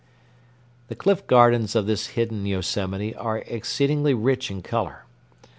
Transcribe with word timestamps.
The 0.87 0.95
cliff 0.95 1.27
gardens 1.27 1.75
of 1.75 1.85
this 1.85 2.07
hidden 2.17 2.43
Yosemite 2.47 3.13
are 3.13 3.37
exceedingly 3.45 4.15
rich 4.15 4.49
in 4.49 4.63
color. 4.63 5.05